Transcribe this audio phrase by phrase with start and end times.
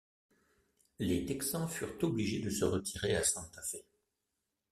[0.97, 3.75] Les Texans furent obligés de se retirer à Santa Fe.